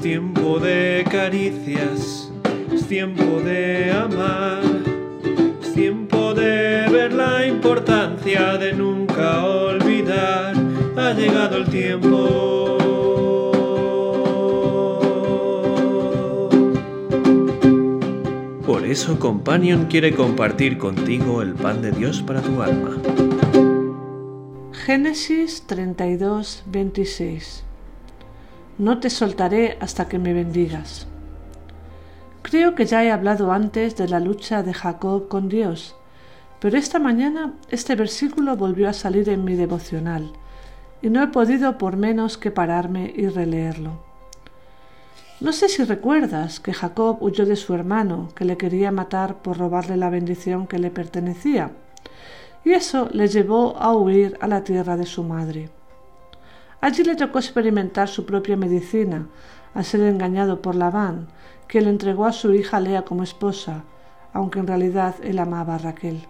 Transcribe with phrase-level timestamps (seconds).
[0.00, 2.32] Es tiempo de caricias,
[2.72, 4.62] es tiempo de amar,
[5.60, 10.54] es tiempo de ver la importancia de nunca olvidar.
[10.96, 12.78] Ha llegado el tiempo.
[18.64, 22.96] Por eso Companion quiere compartir contigo el pan de Dios para tu alma.
[24.72, 27.64] Génesis 32, 26
[28.80, 31.06] No te soltaré hasta que me bendigas.
[32.40, 35.96] Creo que ya he hablado antes de la lucha de Jacob con Dios,
[36.60, 40.32] pero esta mañana este versículo volvió a salir en mi devocional
[41.02, 44.00] y no he podido por menos que pararme y releerlo.
[45.40, 49.58] No sé si recuerdas que Jacob huyó de su hermano, que le quería matar por
[49.58, 51.72] robarle la bendición que le pertenecía,
[52.64, 55.68] y eso le llevó a huir a la tierra de su madre.
[56.80, 59.26] Allí le tocó experimentar su propia medicina,
[59.74, 61.28] a ser engañado por Labán,
[61.68, 63.84] que le entregó a su hija Lea como esposa,
[64.32, 66.26] aunque en realidad él amaba a Raquel.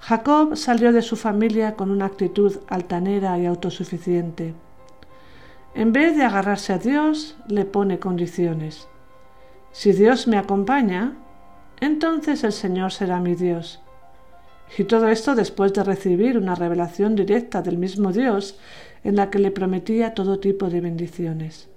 [0.00, 4.54] Jacob salió de su familia con una actitud altanera y autosuficiente.
[5.74, 8.88] En vez de agarrarse a Dios, le pone condiciones.
[9.72, 11.14] Si Dios me acompaña,
[11.80, 13.80] entonces el Señor será mi Dios.
[14.76, 18.58] Y todo esto después de recibir una revelación directa del mismo Dios
[19.04, 21.68] en la que le prometía todo tipo de bendiciones.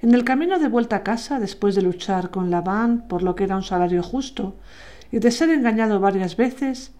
[0.00, 3.44] En el camino de vuelta a casa, después de luchar con Labán por lo que
[3.44, 4.54] era un salario justo
[5.10, 6.92] y de ser engañado varias veces,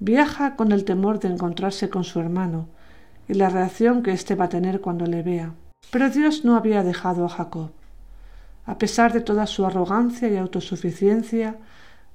[0.00, 2.68] viaja con el temor de encontrarse con su hermano,
[3.28, 5.54] y la reacción que éste va a tener cuando le vea.
[5.90, 7.70] Pero Dios no había dejado a Jacob.
[8.64, 11.56] A pesar de toda su arrogancia y autosuficiencia,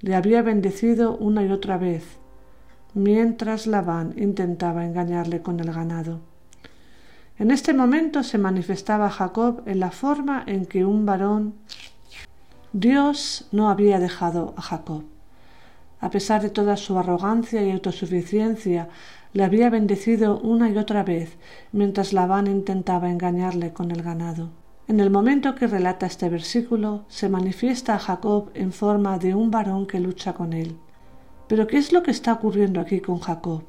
[0.01, 2.03] le había bendecido una y otra vez,
[2.97, 6.19] mientras Labán intentaba engañarle con el ganado.
[7.37, 11.53] En este momento se manifestaba Jacob en la forma en que un varón
[12.73, 15.03] Dios no había dejado a Jacob.
[15.99, 18.89] A pesar de toda su arrogancia y autosuficiencia,
[19.33, 21.37] le había bendecido una y otra vez,
[21.71, 24.49] mientras Labán intentaba engañarle con el ganado.
[24.87, 29.51] En el momento que relata este versículo, se manifiesta a Jacob en forma de un
[29.51, 30.77] varón que lucha con él.
[31.47, 33.63] Pero ¿qué es lo que está ocurriendo aquí con Jacob?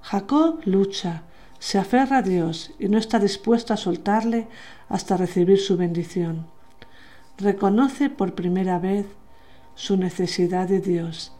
[0.00, 1.22] Jacob lucha,
[1.58, 4.46] se aferra a Dios y no está dispuesto a soltarle
[4.88, 6.46] hasta recibir su bendición.
[7.36, 9.06] Reconoce por primera vez
[9.74, 11.32] su necesidad de Dios.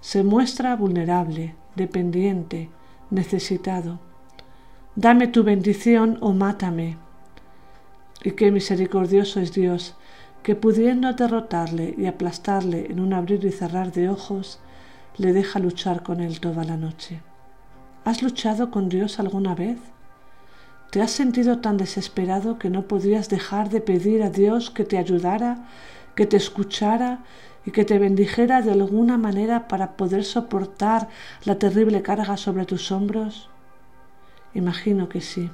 [0.00, 2.70] Se muestra vulnerable, dependiente,
[3.10, 4.00] necesitado.
[4.96, 6.96] Dame tu bendición o mátame.
[8.24, 9.96] Y qué misericordioso es Dios,
[10.42, 14.60] que pudiendo derrotarle y aplastarle en un abrir y cerrar de ojos,
[15.18, 17.20] le deja luchar con él toda la noche.
[18.04, 19.78] ¿Has luchado con Dios alguna vez?
[20.90, 24.96] ¿Te has sentido tan desesperado que no podías dejar de pedir a Dios que te
[24.96, 25.66] ayudara,
[26.14, 27.18] que te escuchara
[27.66, 31.08] y que te bendijera de alguna manera para poder soportar
[31.44, 33.50] la terrible carga sobre tus hombros?
[34.54, 35.50] Imagino que sí.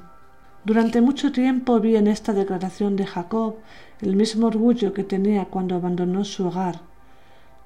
[0.65, 3.57] Durante mucho tiempo vi en esta declaración de Jacob
[4.01, 6.81] el mismo orgullo que tenía cuando abandonó su hogar,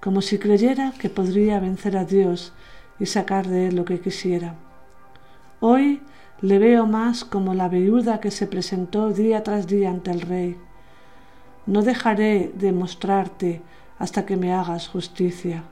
[0.00, 2.52] como si creyera que podría vencer a Dios
[3.00, 4.54] y sacar de él lo que quisiera.
[5.60, 6.02] Hoy
[6.40, 10.56] le veo más como la viuda que se presentó día tras día ante el rey.
[11.66, 13.60] No dejaré de mostrarte
[13.98, 15.64] hasta que me hagas justicia.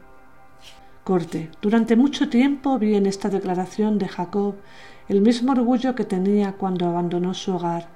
[1.05, 1.51] Corte.
[1.63, 4.57] Durante mucho tiempo vi en esta declaración de Jacob
[5.09, 7.87] el mismo orgullo que tenía cuando abandonó su hogar,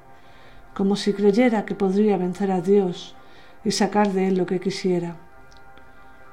[0.75, 3.17] como si creyera que podría vencer a Dios
[3.65, 5.17] y sacar de él lo que quisiera.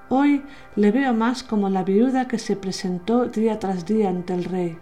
[0.09, 0.43] Hoy
[0.77, 4.77] le veo más como la viuda que se presentó día tras día ante el rey.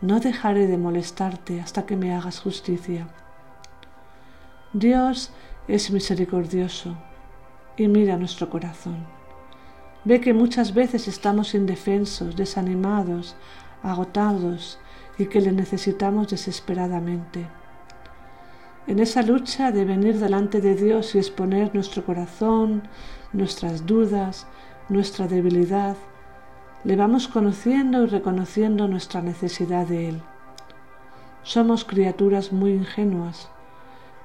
[0.00, 3.06] No dejaré de molestarte hasta que me hagas justicia.
[4.72, 5.30] Dios
[5.68, 6.96] es misericordioso
[7.76, 9.06] y mira nuestro corazón.
[10.04, 13.36] Ve que muchas veces estamos indefensos, desanimados,
[13.84, 14.80] agotados
[15.18, 17.46] y que le necesitamos desesperadamente.
[18.86, 22.82] En esa lucha de venir delante de Dios y exponer nuestro corazón,
[23.32, 24.46] nuestras dudas,
[24.88, 25.96] nuestra debilidad,
[26.84, 30.22] le vamos conociendo y reconociendo nuestra necesidad de Él.
[31.42, 33.48] Somos criaturas muy ingenuas,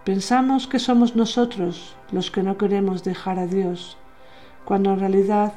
[0.08, 3.98] Pensamos que somos nosotros los que no queremos dejar a Dios,
[4.64, 5.52] cuando en realidad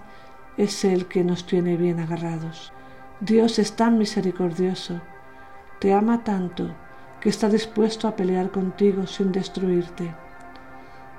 [0.57, 2.73] es Él que nos tiene bien agarrados.
[3.21, 5.03] Dios es tan misericordioso,
[5.79, 6.75] te ama tanto,
[7.21, 10.15] que está dispuesto a pelear contigo sin destruirte.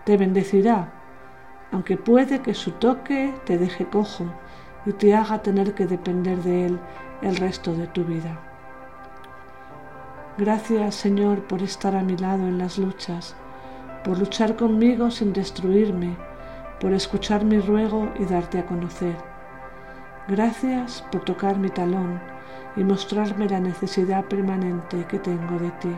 [0.06, 0.92] Te bendecirá,
[1.71, 4.25] aunque puede que su toque te deje cojo
[4.86, 6.80] y te haga tener que depender de Él
[7.21, 8.39] el resto de tu vida.
[10.38, 13.36] Gracias, Señor, por estar a mi lado en las luchas,
[14.03, 16.18] por luchar conmigo sin destruirme,
[16.80, 19.15] por escuchar mi ruego y darte a conocer.
[20.27, 22.19] Gracias por tocar mi talón
[22.76, 25.96] y mostrarme la necesidad permanente que tengo de ti.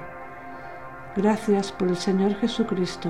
[1.16, 3.10] Gracias por el Señor Jesucristo,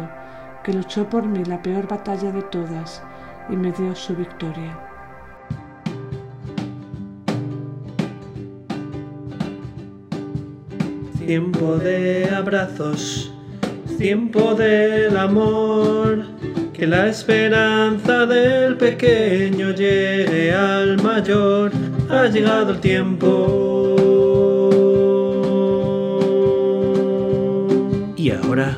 [0.63, 3.01] que luchó por mí la peor batalla de todas
[3.49, 4.77] y me dio su victoria.
[11.25, 13.33] Tiempo de abrazos,
[13.97, 16.25] tiempo del amor,
[16.73, 21.71] que la esperanza del pequeño llegue al mayor,
[22.19, 23.95] ha llegado el tiempo.
[28.15, 28.77] Y ahora,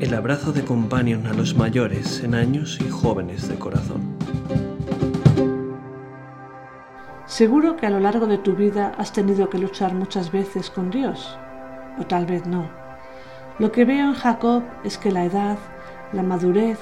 [0.00, 4.16] el abrazo de companion a los mayores en años y jóvenes de corazón.
[7.26, 10.90] Seguro que a lo largo de tu vida has tenido que luchar muchas veces con
[10.90, 11.38] Dios
[12.00, 12.70] o tal vez no.
[13.58, 15.58] Lo que veo en Jacob es que la edad,
[16.12, 16.78] la madurez,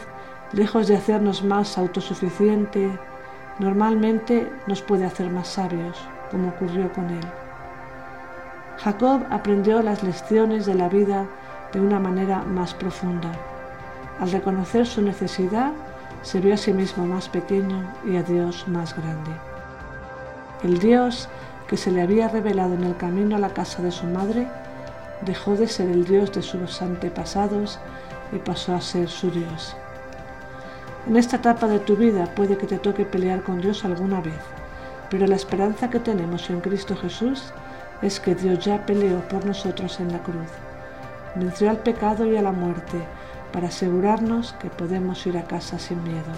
[0.53, 2.91] lejos de hacernos más autosuficiente,
[3.59, 5.97] normalmente nos puede hacer más sabios,
[6.31, 7.25] como ocurrió con él.
[8.79, 11.27] Jacob aprendió las lecciones de la vida
[11.73, 13.33] de una manera más profunda.
[14.21, 15.73] Al reconocer su necesidad,
[16.23, 19.31] se vio a sí mismo más pequeño y a Dios más grande.
[20.63, 21.29] El Dios
[21.69, 24.47] que se le había revelado en el camino a la casa de su madre
[25.23, 27.79] dejó de ser el Dios de sus antepasados
[28.33, 29.77] y pasó a ser su Dios.
[31.07, 34.41] En esta etapa de tu vida puede que te toque pelear con Dios alguna vez,
[35.09, 37.53] pero la esperanza que tenemos en Cristo Jesús
[38.03, 40.51] es que Dios ya peleó por nosotros en la cruz.
[41.37, 42.99] Venció al pecado y a la muerte
[43.53, 46.33] para asegurarnos que podemos ir a casa sin miedo.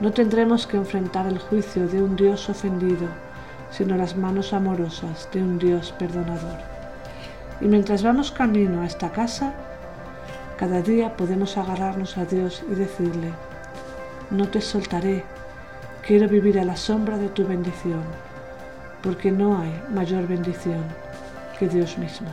[0.00, 3.06] No tendremos que enfrentar el juicio de un Dios ofendido,
[3.70, 6.58] sino las manos amorosas de un Dios perdonador.
[7.60, 9.52] Y mientras vamos camino a esta casa,
[10.56, 13.32] cada día podemos agarrarnos a Dios y decirle,
[14.30, 15.24] no te soltaré,
[16.06, 18.02] quiero vivir a la sombra de tu bendición,
[19.02, 20.84] porque no hay mayor bendición
[21.58, 22.28] que Dios mismo.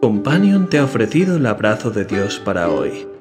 [0.00, 3.15] Companion te ha ofrecido el abrazo de Dios para hoy.